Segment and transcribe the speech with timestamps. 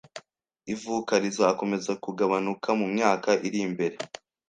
[0.73, 3.95] Ivuka rizakomeza kugabanuka mumyaka iri imbere